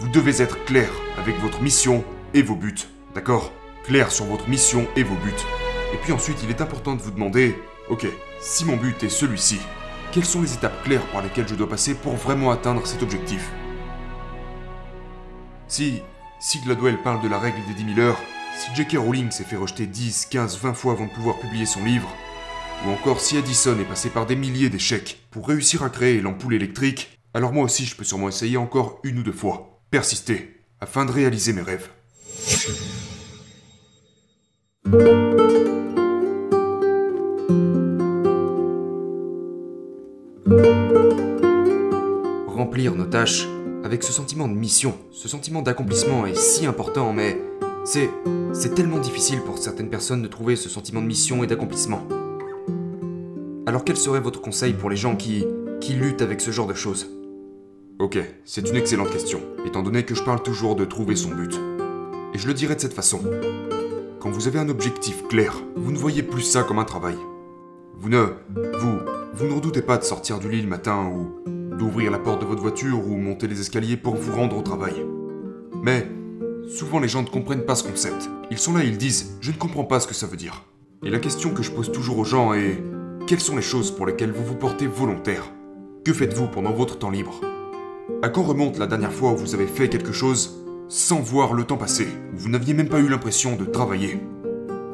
[0.00, 3.52] Vous devez être clair avec votre mission et vos buts, d'accord?
[3.84, 5.44] Clair sur votre mission et vos buts.
[5.92, 7.54] Et puis ensuite, il est important de vous demander,
[7.90, 8.06] ok,
[8.40, 9.58] si mon but est celui-ci,
[10.10, 13.50] quelles sont les étapes claires par lesquelles je dois passer pour vraiment atteindre cet objectif?
[15.68, 16.00] Si,
[16.40, 18.20] si Gladwell parle de la règle des 10 000 heures,
[18.56, 18.96] si J.K.
[18.96, 22.08] Rowling s'est fait rejeter 10, 15, 20 fois avant de pouvoir publier son livre,
[22.86, 26.54] ou encore si Edison est passé par des milliers d'échecs pour réussir à créer l'ampoule
[26.54, 29.69] électrique, alors moi aussi je peux sûrement essayer encore une ou deux fois.
[29.90, 31.88] Persister, afin de réaliser mes rêves.
[42.46, 43.48] Remplir nos tâches
[43.82, 47.36] avec ce sentiment de mission, ce sentiment d'accomplissement est si important, mais
[47.84, 48.10] c'est.
[48.52, 52.06] c'est tellement difficile pour certaines personnes de trouver ce sentiment de mission et d'accomplissement.
[53.66, 55.44] Alors quel serait votre conseil pour les gens qui.
[55.80, 57.19] qui luttent avec ce genre de choses?
[58.00, 61.60] Ok, c'est une excellente question, étant donné que je parle toujours de trouver son but.
[62.32, 63.20] Et je le dirais de cette façon.
[64.20, 67.18] Quand vous avez un objectif clair, vous ne voyez plus ça comme un travail.
[67.98, 68.24] Vous ne...
[68.78, 69.00] Vous...
[69.34, 72.46] Vous ne redoutez pas de sortir du lit le matin ou d'ouvrir la porte de
[72.46, 75.04] votre voiture ou monter les escaliers pour vous rendre au travail.
[75.82, 76.08] Mais
[76.68, 78.30] souvent les gens ne comprennent pas ce concept.
[78.50, 80.64] Ils sont là et ils disent Je ne comprends pas ce que ça veut dire.
[81.04, 82.82] Et la question que je pose toujours aux gens est
[83.26, 85.52] Quelles sont les choses pour lesquelles vous vous portez volontaire?
[86.02, 87.42] Que faites-vous pendant votre temps libre?
[88.22, 91.64] À quand remonte la dernière fois où vous avez fait quelque chose sans voir le
[91.64, 94.20] temps passer, où vous n'aviez même pas eu l'impression de travailler?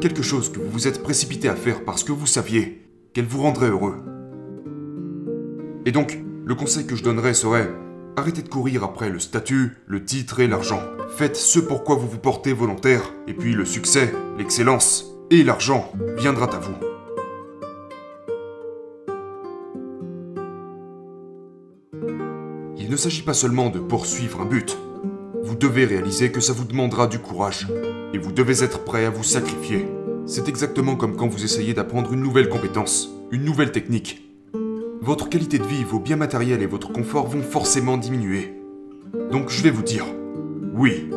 [0.00, 3.42] Quelque chose que vous vous êtes précipité à faire parce que vous saviez qu'elle vous
[3.42, 3.96] rendrait heureux.
[5.84, 7.68] Et donc, le conseil que je donnerais serait
[8.16, 10.80] arrêtez de courir après le statut, le titre et l'argent.
[11.16, 15.90] Faites ce pour quoi vous vous portez volontaire, et puis le succès, l'excellence et l'argent
[16.16, 16.97] viendra à vous.
[22.88, 24.78] Il ne s'agit pas seulement de poursuivre un but.
[25.42, 27.68] Vous devez réaliser que ça vous demandera du courage,
[28.14, 29.86] et vous devez être prêt à vous sacrifier.
[30.24, 34.26] C'est exactement comme quand vous essayez d'apprendre une nouvelle compétence, une nouvelle technique,
[35.02, 38.54] votre qualité de vie, vos biens matériels et votre confort vont forcément diminuer.
[39.30, 40.06] Donc je vais vous dire,
[40.72, 41.10] oui,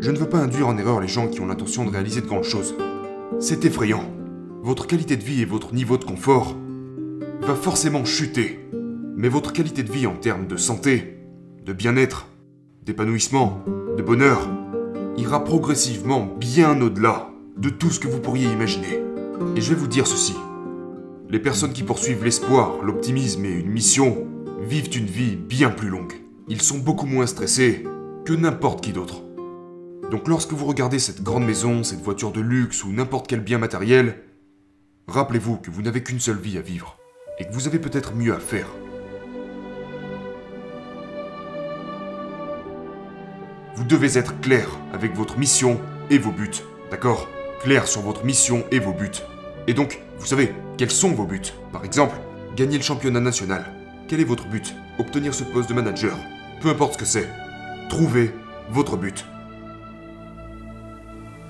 [0.00, 2.26] je ne veux pas induire en erreur les gens qui ont l'intention de réaliser de
[2.26, 2.74] grandes choses.
[3.38, 4.04] C'est effrayant.
[4.62, 6.54] Votre qualité de vie et votre niveau de confort
[7.40, 8.59] va forcément chuter.
[9.20, 11.18] Mais votre qualité de vie en termes de santé,
[11.66, 12.28] de bien-être,
[12.86, 13.62] d'épanouissement,
[13.98, 14.48] de bonheur,
[15.18, 17.28] ira progressivement bien au-delà
[17.58, 19.02] de tout ce que vous pourriez imaginer.
[19.56, 20.34] Et je vais vous dire ceci.
[21.28, 24.26] Les personnes qui poursuivent l'espoir, l'optimisme et une mission
[24.62, 26.14] vivent une vie bien plus longue.
[26.48, 27.84] Ils sont beaucoup moins stressés
[28.24, 29.20] que n'importe qui d'autre.
[30.10, 33.58] Donc lorsque vous regardez cette grande maison, cette voiture de luxe ou n'importe quel bien
[33.58, 34.22] matériel,
[35.08, 36.96] rappelez-vous que vous n'avez qu'une seule vie à vivre
[37.38, 38.68] et que vous avez peut-être mieux à faire.
[43.80, 45.80] Vous devez être clair avec votre mission
[46.10, 46.50] et vos buts,
[46.90, 47.26] d'accord?
[47.62, 49.22] Clair sur votre mission et vos buts.
[49.66, 51.54] Et donc, vous savez, quels sont vos buts?
[51.72, 52.18] Par exemple,
[52.54, 53.64] gagner le championnat national.
[54.06, 54.74] Quel est votre but?
[54.98, 56.14] Obtenir ce poste de manager.
[56.60, 57.26] Peu importe ce que c'est.
[57.88, 58.34] Trouvez
[58.68, 59.24] votre but.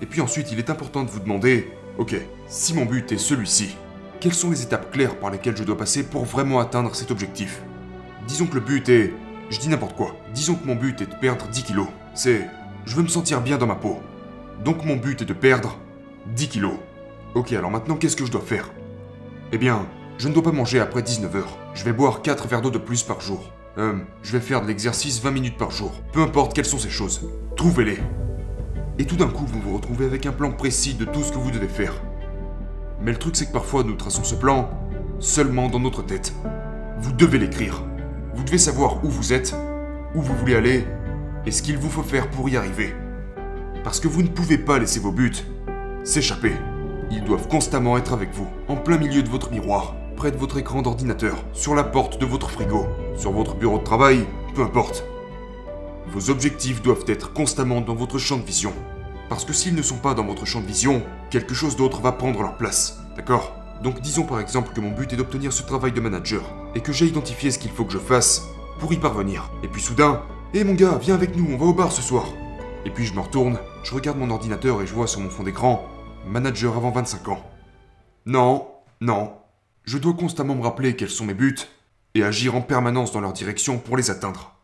[0.00, 2.14] Et puis ensuite, il est important de vous demander, ok,
[2.46, 3.74] si mon but est celui-ci,
[4.20, 7.62] quelles sont les étapes claires par lesquelles je dois passer pour vraiment atteindre cet objectif?
[8.28, 9.12] Disons que le but est...
[9.50, 10.16] Je dis n'importe quoi.
[10.34, 11.88] Disons que mon but est de perdre 10 kilos.
[12.14, 12.48] C'est...
[12.84, 14.00] Je veux me sentir bien dans ma peau.
[14.64, 15.78] Donc mon but est de perdre
[16.34, 16.74] 10 kilos.
[17.34, 18.70] Ok, alors maintenant qu'est-ce que je dois faire?
[19.52, 19.86] Eh bien,
[20.18, 21.42] je ne dois pas manger après 19h.
[21.74, 23.50] Je vais boire 4 verres d'eau de plus par jour.
[23.78, 25.92] Euh, je vais faire de l'exercice 20 minutes par jour.
[26.12, 27.28] Peu importe quelles sont ces choses.
[27.56, 27.98] Trouvez-les.
[28.98, 31.38] Et tout d'un coup, vous vous retrouvez avec un plan précis de tout ce que
[31.38, 31.94] vous devez faire.
[33.00, 34.70] Mais le truc, c'est que parfois, nous traçons ce plan
[35.18, 36.34] seulement dans notre tête.
[36.98, 37.82] Vous devez l'écrire.
[38.34, 39.54] Vous devez savoir où vous êtes,
[40.14, 40.86] où vous voulez aller,
[41.44, 42.94] et ce qu'il vous faut faire pour y arriver.
[43.84, 45.44] Parce que vous ne pouvez pas laisser vos buts
[46.04, 46.52] s'échapper.
[47.10, 50.58] Ils doivent constamment être avec vous, en plein milieu de votre miroir, près de votre
[50.58, 55.04] écran d'ordinateur, sur la porte de votre frigo, sur votre bureau de travail, peu importe.
[56.08, 58.72] Vos objectifs doivent être constamment dans votre champ de vision.
[59.28, 62.12] Parce que s'ils ne sont pas dans votre champ de vision, quelque chose d'autre va
[62.12, 63.00] prendre leur place.
[63.16, 63.61] D'accord?
[63.82, 66.42] Donc disons par exemple que mon but est d'obtenir ce travail de manager,
[66.74, 68.46] et que j'ai identifié ce qu'il faut que je fasse
[68.78, 69.50] pour y parvenir.
[69.64, 70.22] Et puis soudain,
[70.54, 72.26] hé mon gars, viens avec nous, on va au bar ce soir.
[72.84, 75.42] Et puis je me retourne, je regarde mon ordinateur et je vois sur mon fond
[75.42, 75.84] d'écran
[76.26, 77.42] manager avant 25 ans.
[78.26, 78.68] Non,
[79.00, 79.32] non.
[79.84, 81.58] Je dois constamment me rappeler quels sont mes buts
[82.14, 84.54] et agir en permanence dans leur direction pour les atteindre.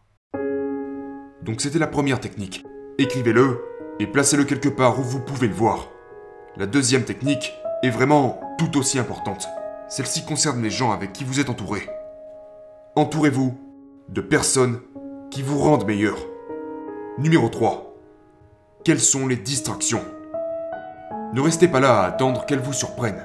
[1.42, 2.64] Donc c'était la première technique.
[2.98, 3.64] Écrivez-le
[3.98, 5.88] et placez-le quelque part où vous pouvez le voir.
[6.56, 9.48] La deuxième technique est vraiment tout aussi importante.
[9.88, 11.88] Celle-ci concerne les gens avec qui vous êtes entouré.
[12.96, 13.56] Entourez-vous
[14.08, 14.80] de personnes
[15.30, 16.18] qui vous rendent meilleur.
[17.16, 17.94] Numéro 3.
[18.84, 20.04] Quelles sont les distractions?
[21.32, 23.24] Ne restez pas là à attendre qu'elles vous surprennent.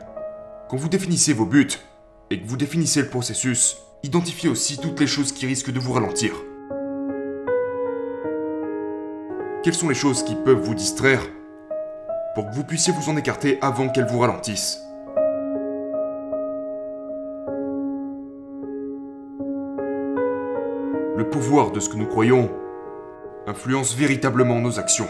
[0.70, 1.80] Quand vous définissez vos buts
[2.30, 5.94] et que vous définissez le processus, identifiez aussi toutes les choses qui risquent de vous
[5.94, 6.34] ralentir.
[9.64, 11.22] Quelles sont les choses qui peuvent vous distraire
[12.36, 14.80] pour que vous puissiez vous en écarter avant qu'elles vous ralentissent?
[21.34, 22.52] Pouvoir de ce que nous croyons
[23.48, 25.08] influence véritablement nos actions.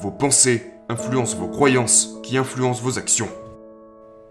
[0.00, 3.28] Vos pensées influencent vos croyances qui influencent vos actions.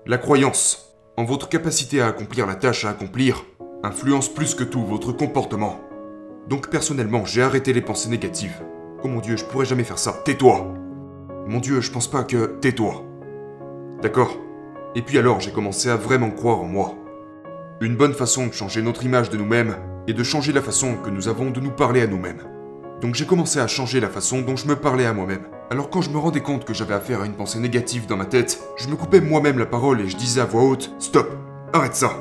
[0.05, 3.43] La croyance en votre capacité à accomplir la tâche à accomplir
[3.83, 5.81] influence plus que tout votre comportement.
[6.47, 8.63] Donc personnellement, j'ai arrêté les pensées négatives.
[9.03, 10.13] Oh mon dieu, je pourrais jamais faire ça.
[10.23, 10.73] Tais-toi.
[11.45, 12.57] Mon dieu, je pense pas que...
[12.61, 13.03] Tais-toi.
[14.01, 14.37] D'accord?
[14.95, 16.93] Et puis alors, j'ai commencé à vraiment croire en moi.
[17.81, 19.75] Une bonne façon de changer notre image de nous-mêmes
[20.07, 22.43] est de changer la façon que nous avons de nous parler à nous-mêmes.
[23.01, 25.47] Donc j'ai commencé à changer la façon dont je me parlais à moi-même.
[25.69, 28.25] Alors quand je me rendais compte que j'avais affaire à une pensée négative dans ma
[28.25, 31.35] tête, je me coupais moi-même la parole et je disais à voix haute Stop
[31.73, 32.19] Arrête ça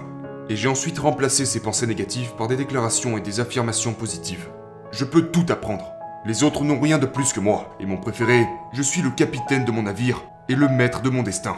[0.49, 4.49] Et j'ai ensuite remplacé ces pensées négatives par des déclarations et des affirmations positives.
[4.91, 5.85] Je peux tout apprendre.
[6.27, 9.65] Les autres n'ont rien de plus que moi, et mon préféré, je suis le capitaine
[9.65, 11.57] de mon navire et le maître de mon destin.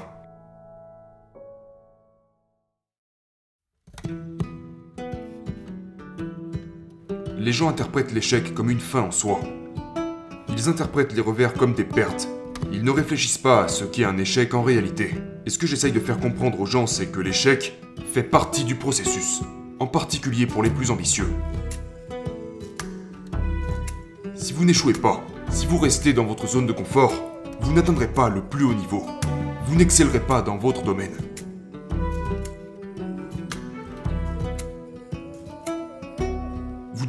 [7.46, 9.38] Les gens interprètent l'échec comme une fin en soi.
[10.48, 12.26] Ils interprètent les revers comme des pertes.
[12.72, 15.14] Ils ne réfléchissent pas à ce qu'est un échec en réalité.
[15.46, 17.78] Et ce que j'essaye de faire comprendre aux gens, c'est que l'échec
[18.12, 19.42] fait partie du processus,
[19.78, 21.28] en particulier pour les plus ambitieux.
[24.34, 27.14] Si vous n'échouez pas, si vous restez dans votre zone de confort,
[27.60, 29.06] vous n'atteindrez pas le plus haut niveau.
[29.66, 31.14] Vous n'excellerez pas dans votre domaine.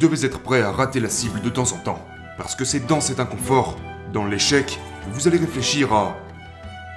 [0.00, 2.06] Vous devez être prêt à rater la cible de temps en temps,
[2.36, 3.74] parce que c'est dans cet inconfort,
[4.12, 6.16] dans l'échec, que vous allez réfléchir à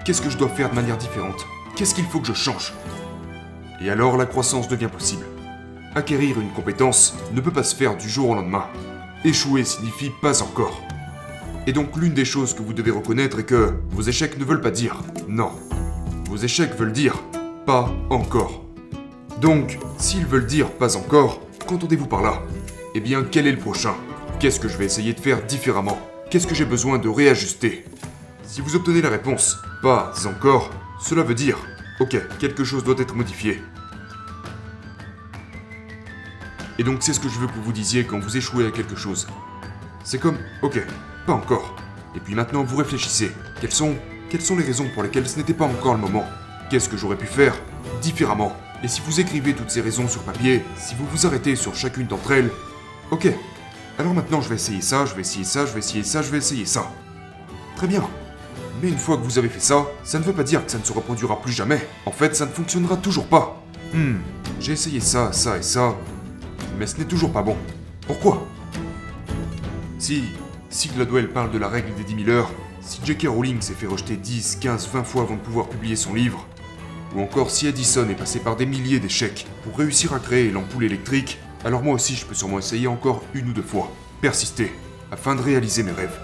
[0.06, 1.48] qu'est-ce que je dois faire de manière différente?
[1.76, 2.76] Qu'est-ce qu'il faut que je change?
[3.82, 5.26] Et alors la croissance devient possible.
[5.96, 8.68] Acquérir une compétence ne peut pas se faire du jour au lendemain.
[9.26, 10.80] Échouer signifie pas encore.
[11.66, 14.62] Et donc l'une des choses que vous devez reconnaître est que vos échecs ne veulent
[14.62, 15.50] pas dire non.
[16.30, 17.16] Vos échecs veulent dire
[17.66, 18.64] pas encore.
[19.40, 22.44] Donc, s'ils veulent dire pas encore, qu'entendez-vous par là?
[22.94, 23.96] Eh bien, quel est le prochain?
[24.40, 26.00] Qu'est-ce que je vais essayer de faire différemment?
[26.30, 27.86] Qu'est-ce que j'ai besoin de réajuster?
[28.44, 30.72] Si vous obtenez la réponse pas encore,
[31.02, 31.58] cela veut dire
[32.00, 33.62] ok, quelque chose doit être modifié.
[36.80, 38.96] Et donc c'est ce que je veux que vous disiez quand vous échouez à quelque
[38.96, 39.28] chose.
[40.04, 40.82] C'est comme ok,
[41.26, 41.76] pas encore.
[42.16, 43.32] Et puis maintenant vous réfléchissez.
[43.62, 43.96] Quelles sont
[44.30, 46.26] quelles sont les raisons pour lesquelles ce n'était pas encore le moment?
[46.70, 47.54] Qu'est-ce que j'aurais pu faire
[48.02, 48.56] différemment?
[48.84, 52.08] Et si vous écrivez toutes ces raisons sur papier, si vous vous arrêtez sur chacune
[52.08, 52.50] d'entre elles,
[53.12, 53.28] Ok.
[54.00, 56.32] Alors maintenant, je vais essayer ça, je vais essayer ça, je vais essayer ça, je
[56.32, 56.90] vais essayer ça.
[57.76, 58.04] Très bien.
[58.82, 60.80] Mais une fois que vous avez fait ça, ça ne veut pas dire que ça
[60.80, 61.86] ne se reproduira plus jamais.
[62.06, 63.62] En fait, ça ne fonctionnera toujours pas.
[63.94, 64.16] Hmm,
[64.62, 65.94] j'ai essayé ça, ça et ça,
[66.80, 67.58] mais ce n'est toujours pas bon.
[68.08, 68.48] Pourquoi?
[70.00, 70.24] Si,
[70.70, 73.28] si Gladwell parle de la règle des 10 000 heures, si J.K.
[73.28, 76.48] Rowling s'est fait rejeter 10, 15, 20 fois avant de pouvoir publier son livre,
[77.14, 80.86] ou encore si Edison est passé par des milliers d'échecs pour réussir à créer l'ampoule
[80.86, 83.92] électrique, alors moi aussi je peux sûrement essayer encore une ou deux fois.
[84.22, 84.72] Persister,
[85.12, 86.20] afin de réaliser mes rêves.